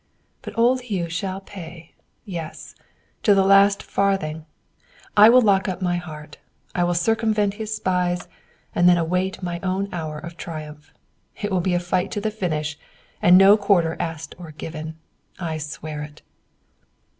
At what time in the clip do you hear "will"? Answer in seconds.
5.29-5.43, 6.85-6.95, 11.51-11.61